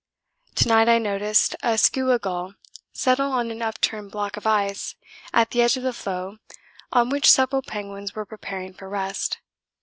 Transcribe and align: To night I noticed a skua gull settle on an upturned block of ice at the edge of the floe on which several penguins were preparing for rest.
To 0.55 0.67
night 0.67 0.89
I 0.89 0.97
noticed 0.97 1.55
a 1.61 1.77
skua 1.77 2.17
gull 2.17 2.55
settle 2.91 3.31
on 3.33 3.51
an 3.51 3.61
upturned 3.61 4.09
block 4.09 4.35
of 4.35 4.47
ice 4.47 4.95
at 5.31 5.51
the 5.51 5.61
edge 5.61 5.77
of 5.77 5.83
the 5.83 5.93
floe 5.93 6.37
on 6.91 7.11
which 7.11 7.29
several 7.29 7.61
penguins 7.61 8.15
were 8.15 8.25
preparing 8.25 8.73
for 8.73 8.89
rest. 8.89 9.37